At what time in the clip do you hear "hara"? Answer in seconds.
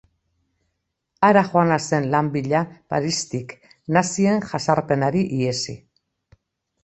1.27-1.41